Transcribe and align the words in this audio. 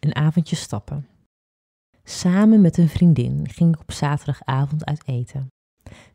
een 0.00 0.14
avondje 0.14 0.56
stappen. 0.56 1.06
Samen 2.04 2.60
met 2.60 2.78
een 2.78 2.88
vriendin 2.88 3.48
ging 3.48 3.74
ik 3.74 3.80
op 3.80 3.92
zaterdagavond 3.92 4.84
uit 4.84 5.02
eten. 5.06 5.46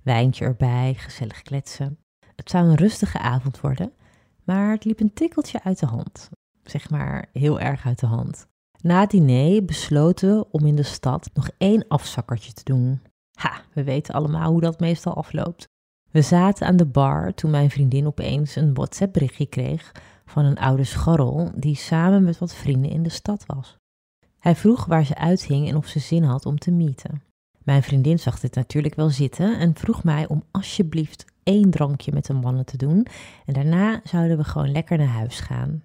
Wijntje 0.04 0.46
erbij, 0.46 0.94
gezellig 0.98 1.41
kletsen. 1.41 1.98
Het 2.36 2.50
zou 2.50 2.68
een 2.68 2.76
rustige 2.76 3.20
avond 3.20 3.60
worden, 3.60 3.94
maar 4.44 4.72
het 4.72 4.86
liep 4.86 5.00
een 5.00 5.14
tikkeltje 5.14 5.64
uit 5.64 5.80
de 5.80 5.86
hand. 5.86 6.30
Zeg 6.64 6.90
maar 6.90 7.30
heel 7.34 7.60
erg 7.60 7.86
uit 7.86 8.00
de 8.00 8.05
hand. 8.05 8.46
Na 8.82 9.00
het 9.00 9.10
diner 9.10 9.66
besloten 9.66 10.38
we 10.38 10.48
om 10.52 10.66
in 10.66 10.76
de 10.76 10.84
stad 10.84 11.30
nog 11.34 11.49
één 11.58 11.88
afzakkertje 11.88 12.54
te 12.54 12.63
doen. 12.63 13.02
Ha, 13.40 13.62
we 13.74 13.84
weten 13.84 14.13
allemaal 14.13 14.52
hoe 14.52 14.62
dat 14.62 14.80
meestal 14.80 15.16
afloopt. 15.16 15.68
We 16.12 16.22
zaten 16.22 16.68
aan 16.68 16.77
de 16.77 16.86
bar 16.86 17.34
toen 17.34 17.52
mijn 17.52 17.70
vriendin 17.70 18.08
opeens 18.08 18.55
een 18.55 18.74
WhatsApp-berichtje 18.74 19.46
kreeg 19.46 19.91
van 20.27 20.45
een 20.45 20.59
oude 20.59 20.84
scharrel 20.84 21.52
die 21.55 21.76
samen 21.76 22.23
met 22.23 22.38
wat 22.38 22.54
vrienden 22.54 22.91
in 22.91 23.04
de 23.04 23.09
stad 23.09 23.45
was. 23.45 23.77
Hij 24.40 24.55
vroeg 24.55 24.85
waar 24.85 25.05
ze 25.05 25.16
uithing 25.16 25.68
en 25.68 25.76
of 25.76 25.88
ze 25.88 25.99
zin 25.99 26.23
had 26.23 26.45
om 26.45 26.58
te 26.58 26.72
meeten. 26.72 27.22
Mijn 27.63 27.84
vriendin 27.84 28.20
zag 28.20 28.40
dit 28.40 28.55
natuurlijk 28.55 28.96
wel 28.96 29.10
zitten 29.10 29.60
en 29.60 29.76
vroeg 29.76 30.04
mij 30.04 30.27
om 30.27 30.43
alsjeblieft 30.52 31.26
één 31.43 31.70
drankje 31.70 32.12
met 32.13 32.26
de 32.26 32.34
mannen 32.34 32.65
te 32.65 32.77
doen 32.77 33.07
en 33.46 33.54
daarna 33.54 34.02
zouden 34.04 34.37
we 34.37 34.43
gewoon 34.43 34.71
lekker 34.71 34.98
naar 34.98 35.07
huis 35.07 35.40
gaan. 35.40 35.84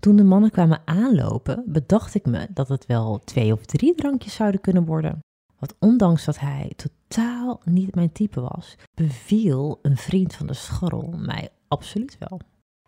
Toen 0.00 0.16
de 0.16 0.24
mannen 0.24 0.50
kwamen 0.50 0.82
aanlopen, 0.84 1.64
bedacht 1.66 2.14
ik 2.14 2.26
me 2.26 2.46
dat 2.50 2.68
het 2.68 2.86
wel 2.86 3.18
twee 3.18 3.52
of 3.52 3.64
drie 3.64 3.94
drankjes 3.94 4.34
zouden 4.34 4.60
kunnen 4.60 4.84
worden. 4.84 5.20
Want 5.58 5.74
ondanks 5.78 6.24
dat 6.24 6.38
hij 6.38 6.72
totaal 6.76 7.60
niet 7.64 7.94
mijn 7.94 8.12
type 8.12 8.40
was, 8.40 8.76
beviel 8.94 9.78
een 9.82 9.96
vriend 9.96 10.34
van 10.34 10.46
de 10.46 10.54
scharrel 10.54 11.14
mij 11.16 11.48
absoluut 11.68 12.16
wel. 12.18 12.40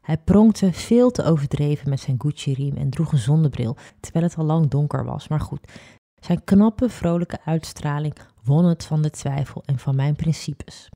Hij 0.05 0.19
pronkte 0.19 0.72
veel 0.72 1.10
te 1.10 1.24
overdreven 1.24 1.88
met 1.88 2.00
zijn 2.00 2.20
Gucci-riem 2.20 2.77
en 2.77 2.91
droeg 2.91 3.12
een 3.12 3.19
zonnebril, 3.19 3.77
terwijl 4.00 4.24
het 4.24 4.36
al 4.36 4.44
lang 4.44 4.69
donker 4.69 5.05
was. 5.05 5.28
Maar 5.28 5.41
goed, 5.41 5.72
zijn 6.20 6.44
knappe, 6.44 6.88
vrolijke 6.88 7.38
uitstraling 7.44 8.14
won 8.42 8.64
het 8.64 8.84
van 8.84 9.02
de 9.02 9.10
twijfel 9.10 9.62
en 9.64 9.78
van 9.78 9.97
mijn 9.97 10.16
principes. 10.16 10.88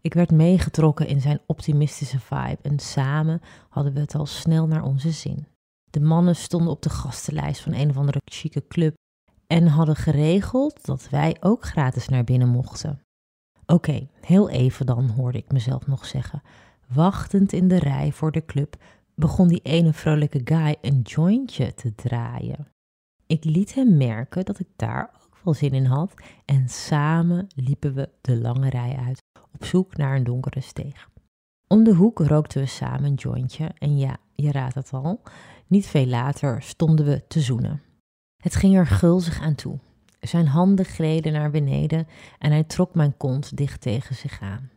Ik 0.00 0.14
werd 0.14 0.30
meegetrokken 0.30 1.06
in 1.06 1.20
zijn 1.20 1.40
optimistische 1.46 2.20
vibe 2.20 2.58
en 2.62 2.78
samen 2.78 3.40
hadden 3.68 3.92
we 3.92 4.00
het 4.00 4.14
al 4.14 4.26
snel 4.26 4.66
naar 4.66 4.82
onze 4.82 5.10
zin. 5.10 5.46
De 5.90 6.00
mannen 6.00 6.36
stonden 6.36 6.70
op 6.70 6.82
de 6.82 6.90
gastenlijst 6.90 7.60
van 7.60 7.72
een 7.72 7.90
of 7.90 7.96
andere 7.96 8.20
chique 8.24 8.66
club 8.68 8.94
en 9.46 9.66
hadden 9.66 9.96
geregeld 9.96 10.84
dat 10.84 11.08
wij 11.08 11.36
ook 11.40 11.64
gratis 11.64 12.08
naar 12.08 12.24
binnen 12.24 12.48
mochten. 12.48 13.00
Oké, 13.66 14.08
heel 14.20 14.48
even 14.48 14.86
dan, 14.86 15.08
hoorde 15.08 15.38
ik 15.38 15.52
mezelf 15.52 15.86
nog 15.86 16.06
zeggen. 16.06 16.42
Wachtend 16.86 17.52
in 17.52 17.68
de 17.68 17.78
rij 17.78 18.12
voor 18.12 18.32
de 18.32 18.44
club 18.44 18.76
begon 19.14 19.48
die 19.48 19.60
ene 19.62 19.92
vrolijke 19.92 20.40
guy 20.44 20.76
een 20.80 21.00
jointje 21.00 21.74
te 21.74 21.94
draaien. 21.94 22.68
Ik 23.26 23.44
liet 23.44 23.74
hem 23.74 23.96
merken 23.96 24.44
dat 24.44 24.58
ik 24.58 24.68
daar 24.76 25.10
ook 25.24 25.38
wel 25.44 25.54
zin 25.54 25.72
in 25.72 25.84
had 25.84 26.14
en 26.44 26.68
samen 26.68 27.46
liepen 27.54 27.94
we 27.94 28.08
de 28.20 28.36
lange 28.36 28.70
rij 28.70 28.96
uit 28.96 29.22
op 29.52 29.64
zoek 29.64 29.96
naar 29.96 30.16
een 30.16 30.24
donkere 30.24 30.60
steeg. 30.60 31.08
Om 31.68 31.84
de 31.84 31.94
hoek 31.94 32.18
rookten 32.18 32.60
we 32.60 32.66
samen 32.66 33.04
een 33.04 33.14
jointje 33.14 33.70
en 33.78 33.98
ja, 33.98 34.16
je 34.34 34.52
raadt 34.52 34.74
het 34.74 34.92
al, 34.92 35.22
niet 35.66 35.86
veel 35.86 36.06
later 36.06 36.62
stonden 36.62 37.06
we 37.06 37.24
te 37.28 37.40
zoenen. 37.40 37.82
Het 38.42 38.56
ging 38.56 38.76
er 38.76 38.86
gulzig 38.86 39.40
aan 39.40 39.54
toe. 39.54 39.78
Zijn 40.20 40.46
handen 40.46 40.84
gleden 40.84 41.32
naar 41.32 41.50
beneden 41.50 42.06
en 42.38 42.50
hij 42.50 42.64
trok 42.64 42.94
mijn 42.94 43.16
kont 43.16 43.56
dicht 43.56 43.80
tegen 43.80 44.14
zich 44.14 44.40
aan. 44.40 44.70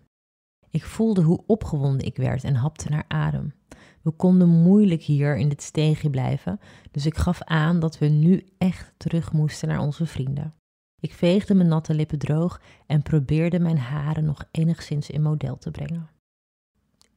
Ik 0.71 0.83
voelde 0.83 1.21
hoe 1.21 1.43
opgewonden 1.47 2.05
ik 2.05 2.17
werd 2.17 2.43
en 2.43 2.55
hapte 2.55 2.89
naar 2.89 3.05
adem. 3.07 3.53
We 4.01 4.11
konden 4.11 4.49
moeilijk 4.49 5.01
hier 5.01 5.37
in 5.37 5.49
dit 5.49 5.61
steegje 5.61 6.09
blijven, 6.09 6.59
dus 6.91 7.05
ik 7.05 7.17
gaf 7.17 7.41
aan 7.43 7.79
dat 7.79 7.97
we 7.97 8.07
nu 8.07 8.45
echt 8.57 8.93
terug 8.97 9.31
moesten 9.31 9.67
naar 9.67 9.79
onze 9.79 10.05
vrienden. 10.05 10.53
Ik 10.99 11.13
veegde 11.13 11.53
mijn 11.53 11.67
natte 11.67 11.93
lippen 11.93 12.19
droog 12.19 12.61
en 12.85 13.01
probeerde 13.01 13.59
mijn 13.59 13.77
haren 13.77 14.25
nog 14.25 14.43
enigszins 14.51 15.09
in 15.09 15.21
model 15.21 15.57
te 15.57 15.71
brengen. 15.71 16.09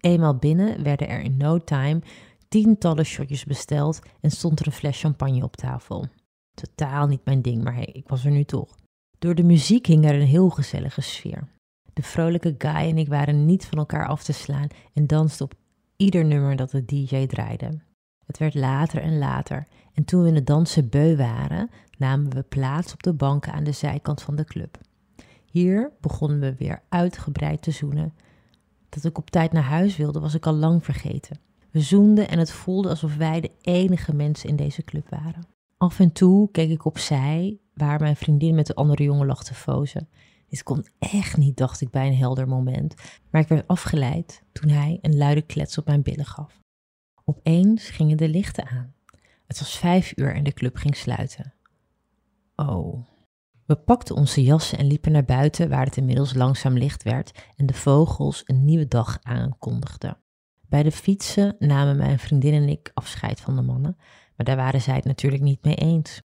Eenmaal 0.01 0.37
binnen 0.37 0.83
werden 0.83 1.09
er 1.09 1.21
in 1.21 1.37
no 1.37 1.59
time 1.59 2.03
tientallen 2.49 3.05
shotjes 3.05 3.45
besteld 3.45 4.01
en 4.21 4.31
stond 4.31 4.61
er 4.61 4.67
een 4.67 4.73
fles 4.73 5.01
champagne 5.01 5.43
op 5.43 5.57
tafel. 5.57 6.07
Totaal 6.55 7.07
niet 7.07 7.25
mijn 7.25 7.43
ding, 7.43 7.65
maar 7.65 7.79
ik 7.79 8.09
was 8.09 8.25
er 8.25 8.31
nu 8.31 8.45
toch. 8.45 8.77
Door 9.19 9.35
de 9.35 9.43
muziek 9.43 9.87
hing 9.87 10.05
er 10.05 10.15
een 10.15 10.27
heel 10.27 10.51
gezellige 10.51 11.01
sfeer. 11.01 11.49
De 11.93 12.03
vrolijke 12.03 12.55
guy 12.59 12.75
en 12.75 12.99
ik 12.99 13.09
waren 13.09 13.47
niet 13.47 13.67
van 13.67 13.79
elkaar 13.79 14.07
af 14.07 14.23
te 14.23 14.33
slaan 14.33 14.69
en 14.93 15.07
dansten 15.07 15.45
op 15.45 15.55
ieder 15.97 16.25
nummer 16.25 16.57
dat 16.57 16.71
de 16.71 16.85
DJ 16.85 17.27
draaide. 17.27 17.81
Het 18.27 18.39
werd 18.39 18.55
later 18.55 19.03
en 19.03 19.19
later 19.19 19.67
en 19.95 20.05
toen 20.05 20.23
we 20.23 20.29
in 20.29 20.35
het 20.35 20.47
dansen 20.47 20.89
beu 20.89 21.17
waren, 21.17 21.71
namen 21.99 22.31
we 22.31 22.43
plaats 22.43 22.93
op 22.93 23.03
de 23.03 23.13
banken 23.13 23.53
aan 23.53 23.65
de 23.65 23.73
zijkant 23.73 24.23
van 24.23 24.37
de 24.37 24.45
club. 24.45 24.79
Hier 25.45 25.93
begonnen 26.01 26.41
we 26.41 26.55
weer 26.55 26.83
uitgebreid 26.89 27.63
te 27.63 27.71
zoenen. 27.71 28.15
Dat 28.89 29.05
ik 29.05 29.19
op 29.19 29.31
tijd 29.31 29.53
naar 29.53 29.63
huis 29.63 29.97
wilde, 29.97 30.21
was 30.21 30.35
ik 30.35 30.47
al 30.47 30.53
lang 30.53 30.85
vergeten. 30.85 31.39
We 31.71 31.81
zoenden 31.81 32.29
en 32.29 32.39
het 32.39 32.51
voelde 32.51 32.89
alsof 32.89 33.17
wij 33.17 33.41
de 33.41 33.51
enige 33.61 34.15
mensen 34.15 34.49
in 34.49 34.57
deze 34.57 34.83
club 34.83 35.09
waren. 35.09 35.47
Af 35.77 36.01
en 36.01 36.13
toe 36.13 36.51
keek 36.51 36.71
ik 36.71 36.85
opzij, 36.85 37.59
waar 37.75 38.01
mijn 38.01 38.17
vriendin 38.17 38.55
met 38.55 38.67
de 38.67 38.75
andere 38.75 39.03
jongen 39.03 39.27
lag 39.27 39.45
te 39.45 39.55
fozen. 39.55 40.09
Dit 40.53 40.63
kon 40.63 40.87
echt 40.99 41.37
niet, 41.37 41.57
dacht 41.57 41.81
ik 41.81 41.91
bij 41.91 42.07
een 42.07 42.17
helder 42.17 42.49
moment, 42.49 42.95
maar 43.31 43.41
ik 43.41 43.49
werd 43.49 43.69
afgeleid 43.69 44.43
toen 44.53 44.69
hij 44.69 44.99
een 45.01 45.17
luide 45.17 45.43
klets 45.43 45.79
op 45.79 45.87
mijn 45.87 46.03
billen 46.03 46.25
gaf. 46.25 46.61
Opeens 47.25 47.91
gingen 47.91 48.17
de 48.17 48.29
lichten 48.29 48.67
aan. 48.67 48.95
Het 49.47 49.59
was 49.59 49.79
vijf 49.79 50.13
uur 50.17 50.35
en 50.35 50.45
de 50.45 50.53
club 50.53 50.77
ging 50.77 50.97
sluiten. 50.97 51.55
Oh. 52.57 53.07
We 53.67 53.77
pakten 53.77 54.17
onze 54.17 54.43
jassen 54.43 54.79
en 54.79 54.87
liepen 54.87 55.13
naar 55.13 55.25
buiten, 55.25 55.69
waar 55.69 55.85
het 55.85 55.97
inmiddels 55.97 56.35
langzaam 56.35 56.79
licht 56.79 57.03
werd 57.03 57.45
en 57.57 57.67
de 57.67 57.75
vogels 57.75 58.43
een 58.45 58.65
nieuwe 58.65 58.89
dag 58.89 59.19
aankondigden. 59.23 60.19
Bij 60.61 60.83
de 60.83 60.93
fietsen 60.93 61.57
namen 61.59 61.97
mijn 61.97 62.19
vriendin 62.19 62.55
en 62.55 62.69
ik 62.69 62.91
afscheid 62.95 63.41
van 63.41 63.57
de 63.57 63.63
mannen, 63.63 63.97
maar 64.37 64.47
daar 64.47 64.57
waren 64.57 64.81
zij 64.81 64.95
het 64.95 65.05
natuurlijk 65.05 65.43
niet 65.43 65.65
mee 65.65 65.75
eens. 65.75 66.23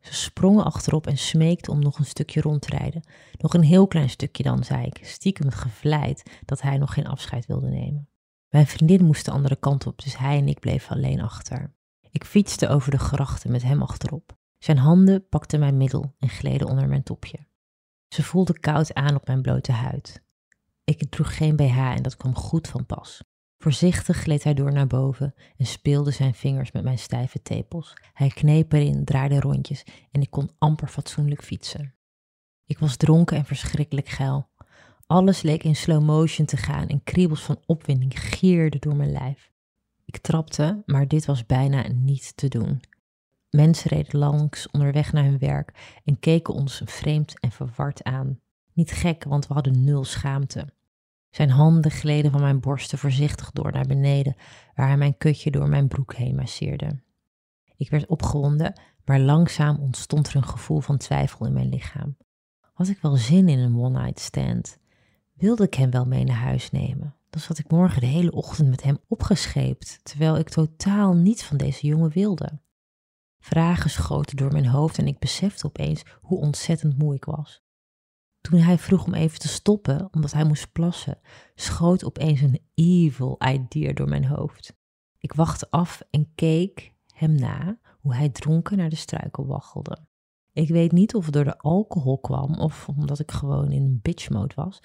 Ze 0.00 0.14
sprongen 0.14 0.64
achterop 0.64 1.06
en 1.06 1.18
smeekten 1.18 1.72
om 1.72 1.78
nog 1.78 1.98
een 1.98 2.04
stukje 2.04 2.40
rond 2.40 2.62
te 2.62 2.76
rijden. 2.76 3.02
Nog 3.38 3.54
een 3.54 3.62
heel 3.62 3.86
klein 3.86 4.10
stukje 4.10 4.42
dan, 4.42 4.64
zei 4.64 4.86
ik, 4.86 5.00
stiekem 5.02 5.50
gevleid 5.50 6.38
dat 6.44 6.60
hij 6.60 6.78
nog 6.78 6.94
geen 6.94 7.06
afscheid 7.06 7.46
wilde 7.46 7.68
nemen. 7.68 8.08
Mijn 8.48 8.66
vriendin 8.66 9.04
moest 9.04 9.24
de 9.24 9.30
andere 9.30 9.56
kant 9.56 9.86
op, 9.86 10.02
dus 10.02 10.18
hij 10.18 10.38
en 10.38 10.48
ik 10.48 10.60
bleven 10.60 10.96
alleen 10.96 11.20
achter. 11.20 11.74
Ik 12.10 12.24
fietste 12.24 12.68
over 12.68 12.90
de 12.90 12.98
grachten 12.98 13.50
met 13.50 13.62
hem 13.62 13.82
achterop. 13.82 14.38
Zijn 14.58 14.78
handen 14.78 15.28
pakten 15.28 15.60
mijn 15.60 15.76
middel 15.76 16.14
en 16.18 16.28
gleden 16.28 16.68
onder 16.68 16.88
mijn 16.88 17.02
topje. 17.02 17.38
Ze 18.08 18.22
voelde 18.22 18.60
koud 18.60 18.94
aan 18.94 19.14
op 19.14 19.26
mijn 19.26 19.42
blote 19.42 19.72
huid. 19.72 20.22
Ik 20.84 21.10
droeg 21.10 21.36
geen 21.36 21.56
BH 21.56 21.78
en 21.78 22.02
dat 22.02 22.16
kwam 22.16 22.34
goed 22.34 22.68
van 22.68 22.86
pas. 22.86 23.22
Voorzichtig 23.62 24.16
gleed 24.16 24.44
hij 24.44 24.54
door 24.54 24.72
naar 24.72 24.86
boven 24.86 25.34
en 25.56 25.66
speelde 25.66 26.10
zijn 26.10 26.34
vingers 26.34 26.72
met 26.72 26.84
mijn 26.84 26.98
stijve 26.98 27.42
tepels. 27.42 27.94
Hij 28.12 28.28
kneep 28.28 28.72
erin, 28.72 29.04
draaide 29.04 29.40
rondjes 29.40 29.84
en 30.10 30.20
ik 30.20 30.30
kon 30.30 30.50
amper 30.58 30.88
fatsoenlijk 30.88 31.42
fietsen. 31.42 31.94
Ik 32.64 32.78
was 32.78 32.96
dronken 32.96 33.36
en 33.36 33.44
verschrikkelijk 33.44 34.08
geil. 34.08 34.48
Alles 35.06 35.42
leek 35.42 35.64
in 35.64 35.76
slow 35.76 36.02
motion 36.04 36.46
te 36.46 36.56
gaan 36.56 36.88
en 36.88 37.02
kriebels 37.02 37.42
van 37.42 37.62
opwinding 37.66 38.20
gierden 38.20 38.80
door 38.80 38.96
mijn 38.96 39.12
lijf. 39.12 39.50
Ik 40.04 40.18
trapte, 40.18 40.82
maar 40.86 41.08
dit 41.08 41.24
was 41.26 41.46
bijna 41.46 41.88
niet 41.88 42.36
te 42.36 42.48
doen. 42.48 42.80
Mensen 43.50 43.90
reden 43.90 44.18
langs 44.18 44.70
onderweg 44.70 45.12
naar 45.12 45.24
hun 45.24 45.38
werk 45.38 46.00
en 46.04 46.18
keken 46.18 46.54
ons 46.54 46.82
vreemd 46.84 47.40
en 47.40 47.50
verward 47.50 48.04
aan. 48.04 48.40
Niet 48.72 48.90
gek, 48.90 49.24
want 49.24 49.46
we 49.46 49.54
hadden 49.54 49.84
nul 49.84 50.04
schaamte. 50.04 50.66
Zijn 51.30 51.50
handen 51.50 51.90
gleden 51.90 52.30
van 52.30 52.40
mijn 52.40 52.60
borsten 52.60 52.98
voorzichtig 52.98 53.50
door 53.50 53.72
naar 53.72 53.86
beneden, 53.86 54.36
waar 54.74 54.86
hij 54.86 54.96
mijn 54.96 55.16
kutje 55.16 55.50
door 55.50 55.68
mijn 55.68 55.88
broek 55.88 56.14
heen 56.14 56.34
masseerde. 56.34 57.02
Ik 57.76 57.90
werd 57.90 58.06
opgewonden, 58.06 58.80
maar 59.04 59.20
langzaam 59.20 59.78
ontstond 59.78 60.28
er 60.28 60.36
een 60.36 60.44
gevoel 60.44 60.80
van 60.80 60.96
twijfel 60.96 61.46
in 61.46 61.52
mijn 61.52 61.68
lichaam. 61.68 62.16
Had 62.72 62.88
ik 62.88 62.98
wel 63.00 63.16
zin 63.16 63.48
in 63.48 63.58
een 63.58 63.76
one-night 63.76 64.20
stand? 64.20 64.78
Wilde 65.32 65.64
ik 65.64 65.74
hem 65.74 65.90
wel 65.90 66.06
mee 66.06 66.24
naar 66.24 66.36
huis 66.36 66.70
nemen? 66.70 67.14
Dan 67.30 67.40
zat 67.40 67.58
ik 67.58 67.70
morgen 67.70 68.00
de 68.00 68.06
hele 68.06 68.32
ochtend 68.32 68.68
met 68.68 68.82
hem 68.82 68.98
opgescheept, 69.08 70.00
terwijl 70.02 70.38
ik 70.38 70.48
totaal 70.48 71.14
niets 71.14 71.44
van 71.44 71.56
deze 71.56 71.86
jongen 71.86 72.10
wilde. 72.10 72.60
Vragen 73.38 73.90
schoten 73.90 74.36
door 74.36 74.52
mijn 74.52 74.66
hoofd 74.66 74.98
en 74.98 75.06
ik 75.06 75.18
besefte 75.18 75.66
opeens 75.66 76.02
hoe 76.20 76.38
ontzettend 76.38 76.98
moe 76.98 77.14
ik 77.14 77.24
was. 77.24 77.62
Toen 78.40 78.60
hij 78.60 78.78
vroeg 78.78 79.06
om 79.06 79.14
even 79.14 79.38
te 79.38 79.48
stoppen, 79.48 80.08
omdat 80.12 80.32
hij 80.32 80.44
moest 80.44 80.72
plassen, 80.72 81.18
schoot 81.54 82.04
opeens 82.04 82.40
een 82.40 82.60
evil 82.74 83.38
idea 83.48 83.92
door 83.92 84.08
mijn 84.08 84.26
hoofd. 84.26 84.78
Ik 85.18 85.32
wachtte 85.32 85.70
af 85.70 86.02
en 86.10 86.32
keek 86.34 86.92
hem 87.14 87.34
na 87.34 87.78
hoe 88.00 88.14
hij 88.14 88.28
dronken 88.28 88.76
naar 88.76 88.88
de 88.88 88.96
struiken 88.96 89.46
waggelde. 89.46 89.98
Ik 90.52 90.68
weet 90.68 90.92
niet 90.92 91.14
of 91.14 91.24
het 91.24 91.34
door 91.34 91.44
de 91.44 91.58
alcohol 91.58 92.18
kwam 92.18 92.54
of 92.54 92.88
omdat 92.88 93.18
ik 93.18 93.30
gewoon 93.30 93.72
in 93.72 93.98
bitch 94.02 94.30
mode 94.30 94.54
was, 94.54 94.82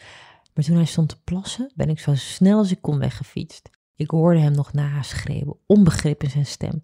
maar 0.53 0.63
toen 0.63 0.75
hij 0.75 0.85
stond 0.85 1.09
te 1.09 1.21
plassen, 1.23 1.71
ben 1.75 1.89
ik 1.89 1.99
zo 1.99 2.15
snel 2.15 2.57
als 2.57 2.71
ik 2.71 2.81
kon 2.81 2.99
weggefietst. 2.99 3.69
Ik 3.95 4.09
hoorde 4.09 4.39
hem 4.39 4.51
nog 4.51 4.73
naschreeuwen, 4.73 5.57
onbegrip 5.65 6.23
in 6.23 6.29
zijn 6.29 6.45
stem. 6.45 6.81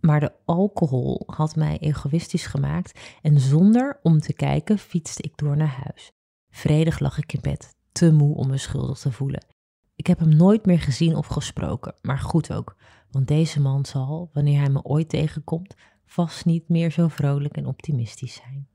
Maar 0.00 0.20
de 0.20 0.32
alcohol 0.44 1.22
had 1.26 1.56
mij 1.56 1.78
egoïstisch 1.78 2.46
gemaakt 2.46 3.00
en 3.22 3.40
zonder 3.40 3.98
om 4.02 4.18
te 4.18 4.32
kijken 4.32 4.78
fietste 4.78 5.22
ik 5.22 5.36
door 5.36 5.56
naar 5.56 5.80
huis. 5.84 6.12
Vredig 6.50 6.98
lag 6.98 7.18
ik 7.18 7.32
in 7.32 7.40
bed, 7.40 7.76
te 7.92 8.12
moe 8.12 8.36
om 8.36 8.48
me 8.48 8.56
schuldig 8.56 8.98
te 8.98 9.12
voelen. 9.12 9.46
Ik 9.94 10.06
heb 10.06 10.18
hem 10.18 10.36
nooit 10.36 10.66
meer 10.66 10.80
gezien 10.80 11.16
of 11.16 11.26
gesproken, 11.26 11.94
maar 12.02 12.18
goed 12.18 12.52
ook, 12.52 12.76
want 13.10 13.28
deze 13.28 13.60
man 13.60 13.84
zal, 13.84 14.30
wanneer 14.32 14.60
hij 14.60 14.70
me 14.70 14.82
ooit 14.82 15.08
tegenkomt, 15.08 15.74
vast 16.06 16.44
niet 16.44 16.68
meer 16.68 16.90
zo 16.90 17.08
vrolijk 17.08 17.56
en 17.56 17.66
optimistisch 17.66 18.34
zijn. 18.34 18.68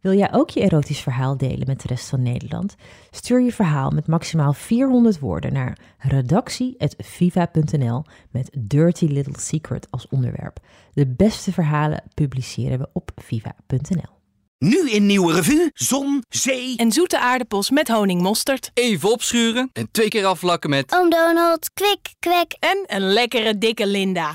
Wil 0.00 0.12
jij 0.12 0.32
ook 0.32 0.50
je 0.50 0.60
erotisch 0.60 1.00
verhaal 1.00 1.36
delen 1.36 1.66
met 1.66 1.80
de 1.80 1.88
rest 1.88 2.08
van 2.08 2.22
Nederland? 2.22 2.74
Stuur 3.10 3.40
je 3.40 3.52
verhaal 3.52 3.90
met 3.90 4.06
maximaal 4.06 4.52
400 4.52 5.18
woorden 5.18 5.52
naar 5.52 5.78
redactie.viva.nl 5.98 8.04
met 8.30 8.50
Dirty 8.58 9.04
Little 9.04 9.38
Secret 9.38 9.86
als 9.90 10.08
onderwerp. 10.08 10.58
De 10.92 11.06
beste 11.06 11.52
verhalen 11.52 12.02
publiceren 12.14 12.78
we 12.78 12.88
op 12.92 13.10
viva.nl. 13.16 14.16
Nu 14.58 14.90
in 14.90 15.06
Nieuwe 15.06 15.32
Revue, 15.32 15.70
zon, 15.74 16.22
zee 16.28 16.76
En 16.76 16.92
zoete 16.92 17.20
aardappels 17.20 17.70
met 17.70 17.88
honingmosterd. 17.88 18.70
Even 18.74 19.12
opschuren 19.12 19.70
en 19.72 19.88
twee 19.90 20.08
keer 20.08 20.24
afvlakken 20.24 20.70
met... 20.70 20.94
Oom 20.94 21.10
Donald, 21.10 21.70
kwik, 21.74 22.14
kwek. 22.18 22.56
En 22.58 22.84
een 22.86 23.12
lekkere 23.12 23.58
dikke 23.58 23.86
Linda. 23.86 24.34